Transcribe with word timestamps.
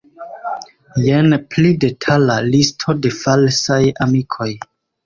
Jen 1.07 1.35
pli 1.53 1.75
detala 1.85 2.41
listo 2.49 2.99
de 3.05 3.17
falsaj 3.23 3.83
amikoj. 4.09 4.53